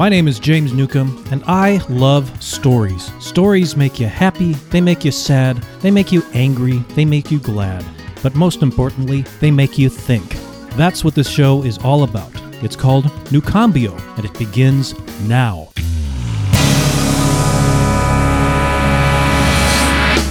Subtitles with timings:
[0.00, 3.12] My name is James Newcomb, and I love stories.
[3.22, 7.38] Stories make you happy, they make you sad, they make you angry, they make you
[7.38, 7.84] glad.
[8.22, 10.38] But most importantly, they make you think.
[10.70, 12.32] That's what this show is all about.
[12.62, 15.68] It's called Newcombio, and it begins now.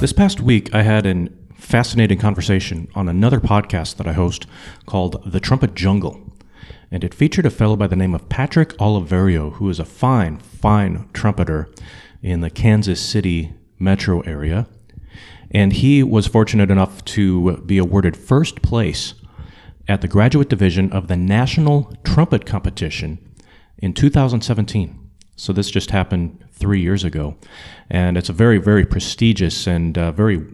[0.00, 4.46] This past week, I had an fascinating conversation on another podcast that I host
[4.86, 6.29] called The Trumpet Jungle
[6.90, 10.38] and it featured a fellow by the name of Patrick Oliverio, who is a fine,
[10.38, 11.68] fine trumpeter
[12.22, 14.66] in the Kansas City metro area.
[15.50, 19.14] And he was fortunate enough to be awarded first place
[19.88, 23.18] at the graduate division of the National Trumpet Competition
[23.78, 24.96] in 2017.
[25.36, 27.36] So this just happened three years ago.
[27.88, 30.44] And it's a very, very prestigious and uh, very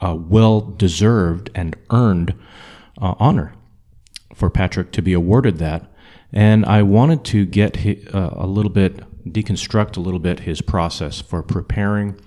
[0.00, 2.34] uh, well deserved and earned
[3.00, 3.55] uh, honor
[4.36, 5.92] for Patrick to be awarded that.
[6.32, 7.76] And I wanted to get
[8.14, 12.20] uh, a little bit, deconstruct a little bit his process for preparing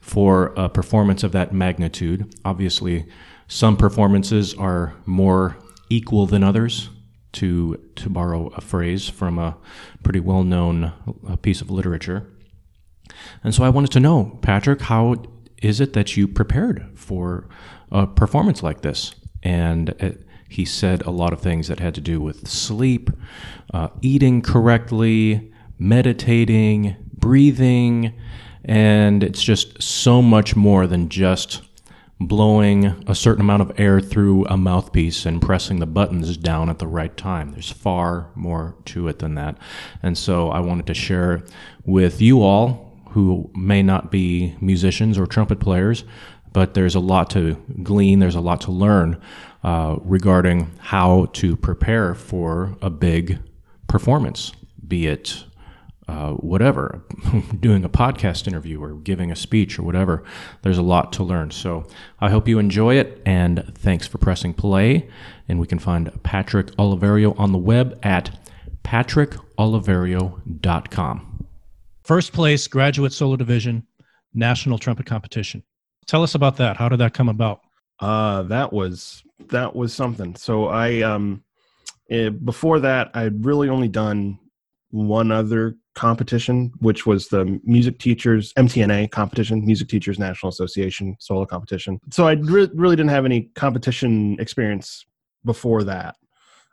[0.00, 2.32] for a performance of that magnitude.
[2.44, 3.06] Obviously,
[3.48, 5.56] some performances are more
[5.88, 6.90] equal than others,
[7.34, 9.56] to, to borrow a phrase from a
[10.02, 10.92] pretty well known
[11.28, 12.26] uh, piece of literature.
[13.42, 15.16] And so I wanted to know, Patrick, how
[15.62, 17.48] is it that you prepared for
[17.90, 19.14] a performance like this?
[19.42, 23.10] And it, he said a lot of things that had to do with sleep,
[23.72, 28.14] uh, eating correctly, meditating, breathing,
[28.64, 31.62] and it's just so much more than just
[32.20, 36.78] blowing a certain amount of air through a mouthpiece and pressing the buttons down at
[36.78, 37.50] the right time.
[37.52, 39.58] There's far more to it than that.
[40.02, 41.42] And so I wanted to share
[41.84, 46.04] with you all who may not be musicians or trumpet players,
[46.54, 49.20] but there's a lot to glean, there's a lot to learn
[49.62, 53.38] uh, regarding how to prepare for a big
[53.88, 54.52] performance,
[54.86, 55.44] be it
[56.06, 57.02] uh, whatever,
[57.60, 60.22] doing a podcast interview or giving a speech or whatever.
[60.62, 61.50] There's a lot to learn.
[61.50, 61.86] So
[62.20, 65.08] I hope you enjoy it, and thanks for pressing play.
[65.48, 68.38] And we can find Patrick Oliverio on the web at
[68.84, 71.46] patrickoliverio.com.
[72.02, 73.86] First place, graduate solo division,
[74.34, 75.62] national trumpet competition.
[76.06, 76.76] Tell us about that.
[76.76, 77.60] How did that come about?
[78.00, 80.34] Uh, that was that was something.
[80.36, 81.42] So I um,
[82.08, 84.38] it, eh, before that I'd really only done
[84.90, 91.46] one other competition, which was the music teachers MTNA competition, Music Teachers National Association solo
[91.46, 92.00] competition.
[92.10, 95.04] So I re- really didn't have any competition experience
[95.44, 96.16] before that.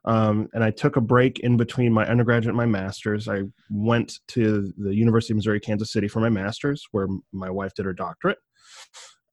[0.05, 3.27] Um, and I took a break in between my undergraduate and my master's.
[3.27, 7.75] I went to the University of Missouri Kansas City for my master's, where my wife
[7.75, 8.39] did her doctorate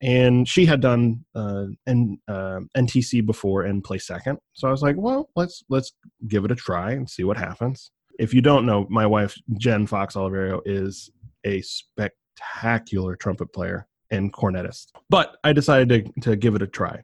[0.00, 4.38] and she had done uh, N, uh, NTC before and placed second.
[4.52, 5.92] So I was like, well, let's let's
[6.28, 7.90] give it a try and see what happens.
[8.18, 11.10] If you don't know, my wife Jen Fox Oliverio is
[11.44, 14.88] a spectacular trumpet player and cornetist.
[15.10, 17.02] But I decided to to give it a try,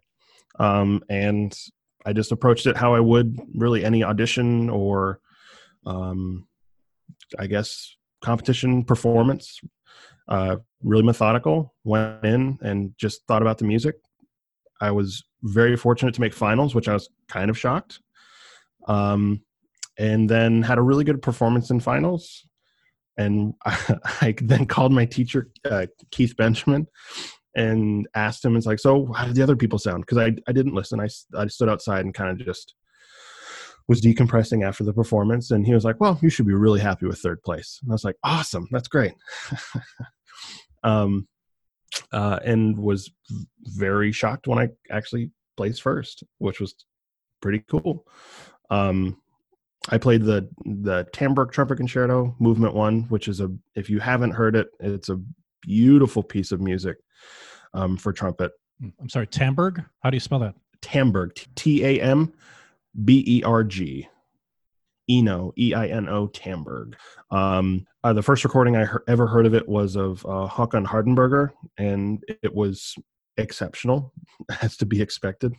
[0.59, 1.57] um, and
[2.07, 5.21] I just approached it how I would really any audition or,
[5.87, 6.47] um,
[7.39, 9.61] I guess, competition performance
[10.29, 11.75] uh, really methodical.
[11.85, 13.97] Went in and just thought about the music.
[14.81, 18.01] I was very fortunate to make finals, which I was kind of shocked.
[18.89, 19.43] Um,
[19.99, 22.47] and then had a really good performance in finals.
[23.17, 26.87] And I, I then called my teacher, uh, Keith Benjamin,
[27.55, 30.53] and asked him, "It's like, so how did the other people sound?" Because I I
[30.53, 31.01] didn't listen.
[31.01, 32.75] I I stood outside and kind of just
[33.89, 37.07] was decompressing after the performance and he was like well you should be really happy
[37.07, 37.79] with third place.
[37.83, 38.69] And i was like awesome.
[38.71, 39.15] That's great.
[40.83, 41.29] Um,
[42.13, 43.11] uh, and was
[43.63, 46.75] very shocked when i actually placed first which was
[47.41, 48.07] pretty cool.
[48.71, 49.17] Um,
[49.89, 54.33] i played the the tamberg trumpet concerto movement one which is a if you haven't
[54.33, 55.21] heard it it's a
[55.63, 56.97] beautiful piece of music
[57.73, 58.53] um, for trumpet.
[58.81, 59.83] Hmm, i'm sorry tamberg?
[60.01, 60.55] How do you spell that?
[60.83, 62.33] Tamberg t-a-m
[63.03, 64.09] B E R G.
[65.11, 66.95] Eino, E I N O, Tamberg.
[67.31, 70.87] Um, uh, the first recording I he- ever heard of it was of uh, Håkan
[70.87, 72.95] Hardenberger, and it was
[73.37, 74.13] exceptional,
[74.63, 75.55] as to be expected.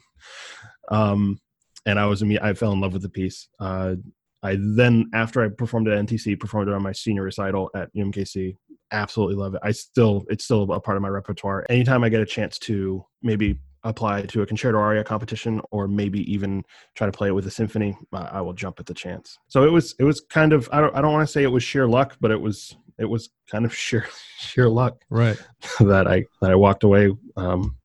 [0.90, 1.40] Um,
[1.86, 3.48] and I was I fell in love with the piece.
[3.60, 3.96] Uh,
[4.42, 8.56] I then, after I performed at NTC, performed it on my senior recital at UMKC.
[8.92, 9.62] Absolutely love it.
[9.64, 11.66] I still, it's still a part of my repertoire.
[11.70, 16.32] Anytime I get a chance to maybe apply to a concerto aria competition or maybe
[16.32, 16.64] even
[16.96, 19.38] try to play it with a symphony i will jump at the chance.
[19.48, 21.52] So it was it was kind of i don't, I don't want to say it
[21.52, 25.38] was sheer luck but it was it was kind of sheer sheer luck right.
[25.80, 27.78] that i that i walked away um,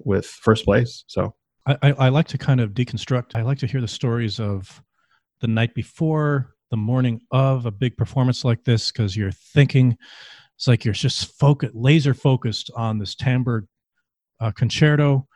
[0.00, 1.34] with first place so.
[1.68, 3.32] I, I, I like to kind of deconstruct.
[3.34, 4.80] I like to hear the stories of
[5.40, 9.96] the night before the morning of a big performance like this because you're thinking
[10.56, 13.66] it's like you're just focused, laser focused on this timbre
[14.40, 15.26] uh, concerto.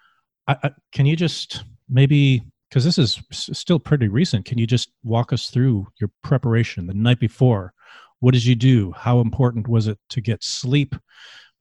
[0.49, 4.45] I, I, can you just maybe because this is still pretty recent?
[4.45, 7.73] Can you just walk us through your preparation the night before?
[8.21, 8.93] What did you do?
[8.93, 10.95] How important was it to get sleep?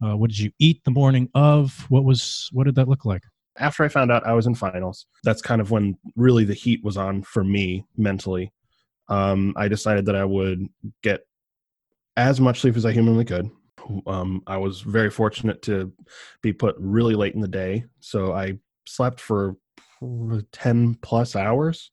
[0.04, 1.86] Uh, what did you eat the morning of?
[1.90, 3.24] What was what did that look like?
[3.58, 6.84] After I found out I was in finals, that's kind of when really the heat
[6.84, 8.54] was on for me mentally.
[9.10, 10.68] Um, I decided that I would
[11.02, 11.22] get
[12.16, 13.50] as much sleep as I humanly could.
[14.06, 15.92] Um, I was very fortunate to
[16.42, 19.56] be put really late in the day, so I slept for
[20.52, 21.92] 10 plus hours.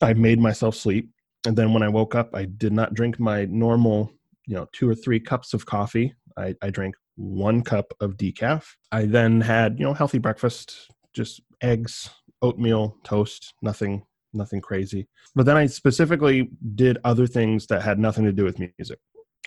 [0.00, 1.10] I made myself sleep.
[1.46, 4.12] And then when I woke up, I did not drink my normal,
[4.46, 6.14] you know, two or three cups of coffee.
[6.36, 8.64] I, I drank one cup of decaf.
[8.90, 12.10] I then had, you know, healthy breakfast, just eggs,
[12.42, 14.04] oatmeal, toast, nothing
[14.34, 15.06] nothing crazy.
[15.34, 18.98] But then I specifically did other things that had nothing to do with music.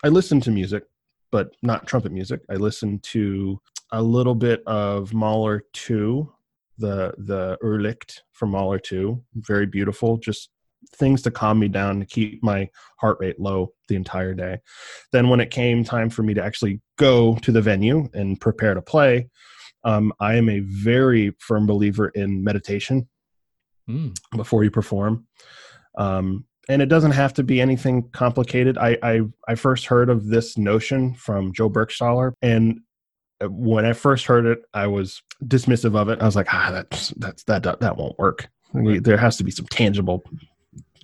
[0.04, 0.83] I listened to music,
[1.31, 2.42] but not trumpet music.
[2.50, 3.59] I listened to
[3.92, 6.31] a little bit of Mahler 2,
[6.78, 10.50] the the Urlicht from Mahler 2, very beautiful, just
[10.96, 12.70] things to calm me down to keep my
[13.00, 14.60] heart rate low the entire day.
[15.12, 18.74] Then when it came time for me to actually go to the venue and prepare
[18.74, 19.30] to play,
[19.84, 23.08] um, I am a very firm believer in meditation
[23.90, 24.16] mm.
[24.36, 25.26] before you perform.
[25.98, 28.78] Um, and it doesn't have to be anything complicated.
[28.78, 32.82] I, I, I first heard of this notion from Joe Burgstaller, and
[33.42, 36.22] when I first heard it, I was dismissive of it.
[36.22, 38.50] I was like, ah, that's that's that that, that won't work.
[38.74, 39.04] Right.
[39.04, 40.24] There has to be some tangible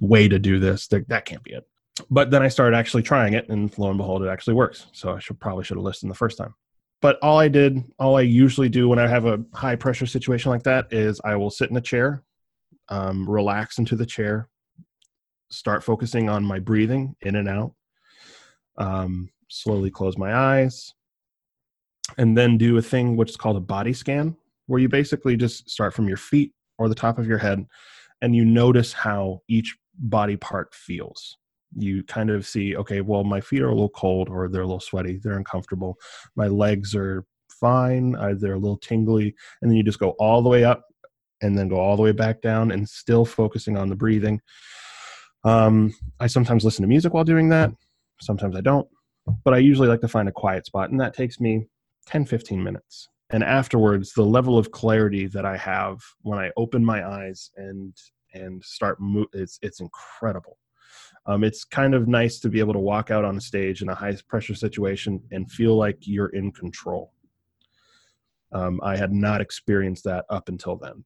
[0.01, 0.87] way to do this.
[0.87, 1.67] That that can't be it.
[2.09, 4.87] But then I started actually trying it, and lo and behold, it actually works.
[4.93, 6.55] So I should probably should have listened the first time.
[7.01, 10.49] But all I did, all I usually do when I have a high pressure situation
[10.51, 12.23] like that, is I will sit in a chair,
[12.89, 14.47] um, relax into the chair,
[15.51, 17.73] start focusing on my breathing in and out,
[18.77, 20.93] um, slowly close my eyes,
[22.17, 24.35] and then do a thing which is called a body scan,
[24.67, 27.65] where you basically just start from your feet or the top of your head
[28.21, 31.37] and you notice how each body part feels.
[31.75, 34.65] You kind of see, okay, well, my feet are a little cold or they're a
[34.65, 35.97] little sweaty, they're uncomfortable.
[36.35, 39.35] My legs are fine, uh, they're a little tingly.
[39.61, 40.85] And then you just go all the way up
[41.41, 44.39] and then go all the way back down and still focusing on the breathing.
[45.43, 47.71] Um, I sometimes listen to music while doing that,
[48.21, 48.87] sometimes I don't,
[49.43, 51.67] but I usually like to find a quiet spot, and that takes me
[52.05, 53.09] 10 15 minutes.
[53.29, 57.95] And afterwards, the level of clarity that I have when I open my eyes and
[58.33, 60.57] and start move, it's it's incredible.
[61.25, 63.89] Um, it's kind of nice to be able to walk out on a stage in
[63.89, 67.13] a high pressure situation and feel like you're in control.
[68.51, 71.05] Um, I had not experienced that up until then.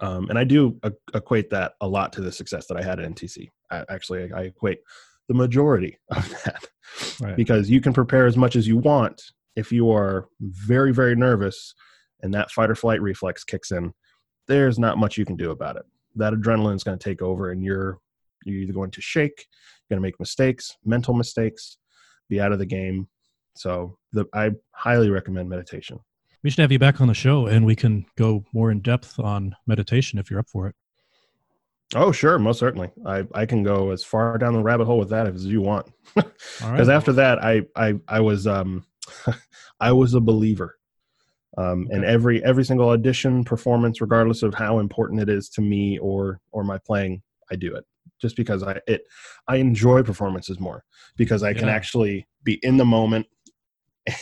[0.00, 0.78] Um, and I do
[1.14, 3.50] equate that a lot to the success that I had at NTC.
[3.70, 4.80] I, actually, I, I, equate
[5.28, 6.68] the majority of that
[7.20, 7.36] right.
[7.36, 9.22] because you can prepare as much as you want.
[9.56, 11.74] If you are very, very nervous
[12.22, 13.92] and that fight or flight reflex kicks in,
[14.46, 15.82] there's not much you can do about it.
[16.16, 17.98] That adrenaline is going to take over, and you're
[18.44, 19.46] you're either going to shake,
[19.88, 21.78] you're going to make mistakes, mental mistakes,
[22.28, 23.08] be out of the game.
[23.56, 26.00] So the, I highly recommend meditation.
[26.42, 29.18] We should have you back on the show, and we can go more in depth
[29.18, 30.74] on meditation if you're up for it.
[31.94, 32.90] Oh, sure, most certainly.
[33.04, 35.86] I, I can go as far down the rabbit hole with that as you want.
[36.58, 36.96] Because right.
[36.96, 38.84] after that, I I I was um
[39.80, 40.76] I was a believer.
[41.58, 45.98] Um, and every every single audition performance regardless of how important it is to me
[45.98, 47.84] or or my playing i do it
[48.22, 49.02] just because i it
[49.48, 50.84] i enjoy performances more
[51.16, 51.58] because i yeah.
[51.58, 53.26] can actually be in the moment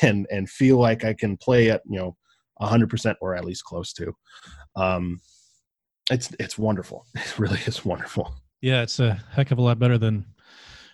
[0.00, 2.16] and and feel like i can play at you know
[2.60, 4.14] 100% or at least close to.
[4.76, 5.20] Um
[6.10, 7.06] it's it's wonderful.
[7.14, 8.34] It really is wonderful.
[8.60, 10.24] Yeah it's a heck of a lot better than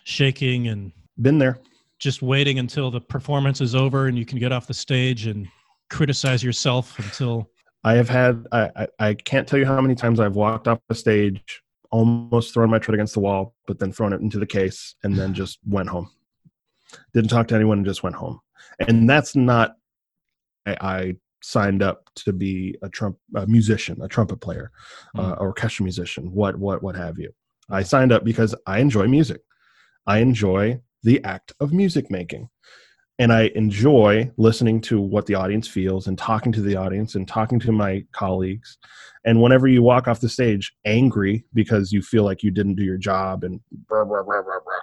[0.03, 1.57] shaking and been there
[2.05, 5.47] just waiting until the performance is over and you can get off the stage and
[5.89, 7.49] criticize yourself until
[7.83, 10.79] I have had I, I, I can't tell you how many times I've walked off
[10.87, 14.45] the stage, almost thrown my tread against the wall, but then thrown it into the
[14.45, 16.11] case and then just went home.
[17.15, 18.39] Didn't talk to anyone and just went home.
[18.87, 19.75] And that's not
[20.67, 24.69] I, I signed up to be a trump a musician, a trumpet player,
[25.17, 25.23] mm.
[25.23, 27.31] uh, orchestra musician, what what what have you.
[27.67, 29.41] I signed up because I enjoy music.
[30.05, 32.49] I enjoy the act of music making
[33.17, 37.27] and I enjoy listening to what the audience feels and talking to the audience and
[37.27, 38.77] talking to my colleagues.
[39.23, 42.83] And whenever you walk off the stage angry because you feel like you didn't do
[42.83, 44.79] your job and blah, blah, blah, blah, blah,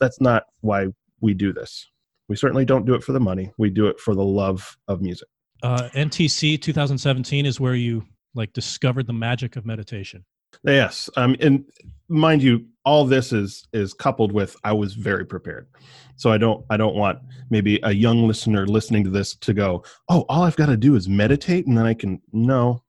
[0.00, 0.88] that's not why
[1.20, 1.88] we do this.
[2.28, 3.52] We certainly don't do it for the money.
[3.56, 5.28] We do it for the love of music.
[5.62, 8.04] Uh, NTC 2017 is where you
[8.34, 10.24] like discovered the magic of meditation.
[10.64, 11.64] Yes, um, and
[12.08, 15.66] mind you, all this is is coupled with I was very prepared.
[16.14, 17.18] So I don't I don't want
[17.50, 20.94] maybe a young listener listening to this to go, oh, all I've got to do
[20.94, 22.22] is meditate, and then I can.
[22.32, 22.84] No,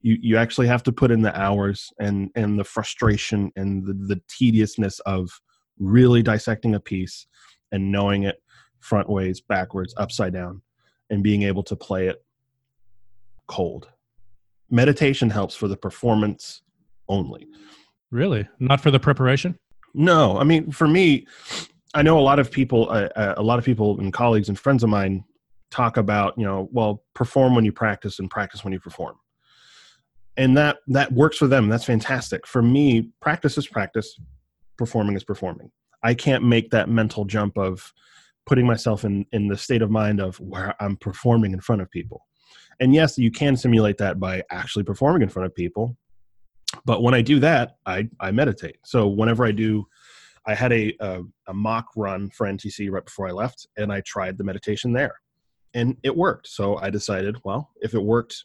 [0.00, 3.92] you you actually have to put in the hours and and the frustration and the,
[3.92, 5.28] the tediousness of
[5.78, 7.26] really dissecting a piece
[7.72, 8.40] and knowing it
[8.78, 10.62] front ways, backwards, upside down,
[11.10, 12.24] and being able to play it
[13.48, 13.88] cold.
[14.70, 16.62] Meditation helps for the performance
[17.08, 17.48] only.
[18.16, 18.48] Really?
[18.58, 19.58] Not for the preparation?
[19.92, 21.26] No, I mean, for me,
[21.92, 24.58] I know a lot of people, uh, uh, a lot of people and colleagues and
[24.58, 25.22] friends of mine
[25.70, 29.16] talk about, you know, well, perform when you practice and practice when you perform.
[30.38, 31.68] And that that works for them.
[31.68, 32.46] That's fantastic.
[32.46, 34.18] For me, practice is practice,
[34.78, 35.70] performing is performing.
[36.02, 37.92] I can't make that mental jump of
[38.46, 41.90] putting myself in in the state of mind of where I'm performing in front of
[41.90, 42.24] people.
[42.80, 45.98] And yes, you can simulate that by actually performing in front of people.
[46.86, 48.78] But when I do that, I I meditate.
[48.84, 49.86] So whenever I do
[50.46, 54.00] I had a, a, a mock run for NTC right before I left, and I
[54.02, 55.16] tried the meditation there,
[55.74, 56.46] and it worked.
[56.46, 58.44] So I decided, well, if it worked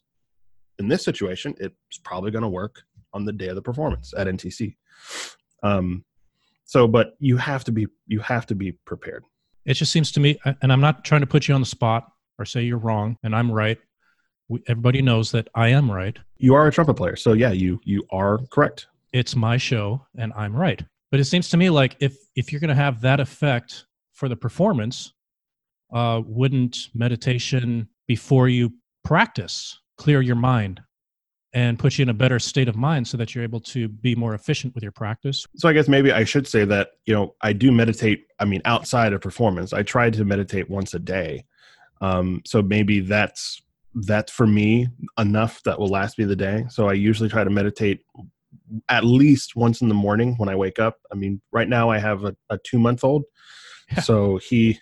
[0.80, 2.82] in this situation, it's probably going to work
[3.14, 4.76] on the day of the performance at NTC.
[5.62, 6.04] Um,
[6.66, 9.24] so, but you have to be you have to be prepared.
[9.66, 12.08] It just seems to me, and I'm not trying to put you on the spot
[12.40, 13.78] or say you're wrong and I'm right.
[14.48, 16.18] We, everybody knows that I am right.
[16.42, 18.88] You are a trumpet player, so yeah, you you are correct.
[19.14, 20.84] It's my show, and I'm right.
[21.12, 24.28] But it seems to me like if if you're going to have that effect for
[24.28, 25.14] the performance,
[25.94, 30.82] uh, wouldn't meditation before you practice clear your mind
[31.54, 34.16] and put you in a better state of mind so that you're able to be
[34.16, 35.46] more efficient with your practice.
[35.58, 38.62] So I guess maybe I should say that, you know, I do meditate, I mean,
[38.66, 39.74] outside of performance.
[39.74, 41.46] I try to meditate once a day.
[42.00, 43.62] Um, so maybe that's
[43.94, 46.66] that's for me enough that will last me the day.
[46.70, 48.02] So I usually try to meditate
[48.90, 50.98] at least once in the morning when I wake up.
[51.12, 53.24] I mean, right now I have a, a two month old.
[54.04, 54.80] So he,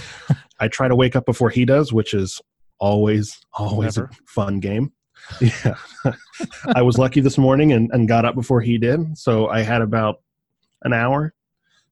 [0.60, 2.40] I try to wake up before he does, which is
[2.78, 4.10] always, always Never.
[4.10, 4.92] a fun game.
[5.40, 5.76] Yeah.
[6.74, 9.16] I was lucky this morning and, and got up before he did.
[9.16, 10.16] So I had about
[10.82, 11.32] an hour.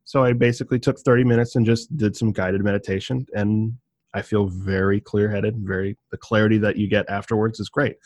[0.05, 3.75] So I basically took 30 minutes and just did some guided meditation and
[4.13, 7.97] I feel very clear headed, very the clarity that you get afterwards is great.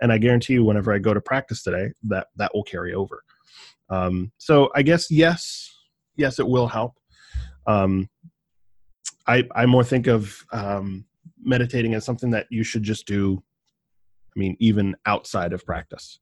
[0.00, 3.22] And I guarantee you, whenever I go to practice today, that that will carry over.
[3.90, 5.70] Um, so I guess yes,
[6.16, 6.94] yes, it will help.
[7.66, 8.08] Um,
[9.26, 11.04] I I more think of um,
[11.42, 13.42] meditating as something that you should just do.
[14.36, 16.20] I mean, even outside of practice.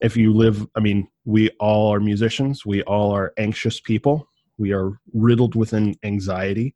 [0.00, 2.64] If you live, I mean, we all are musicians.
[2.64, 4.28] We all are anxious people.
[4.58, 6.74] We are riddled with anxiety,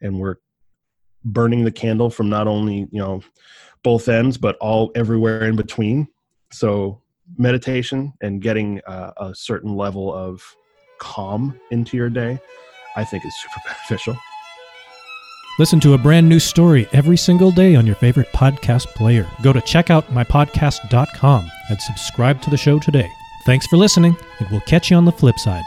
[0.00, 0.36] and we're
[1.24, 3.22] burning the candle from not only you know
[3.82, 6.06] both ends but all everywhere in between
[6.52, 7.00] so
[7.38, 10.42] meditation and getting uh, a certain level of
[10.98, 12.38] calm into your day
[12.96, 14.16] i think is super beneficial
[15.56, 19.24] Listen to a brand new story every single day on your favorite podcast player.
[19.40, 23.08] Go to checkoutmypodcast.com and subscribe to the show today.
[23.46, 25.64] Thanks for listening, and we'll catch you on the flip side.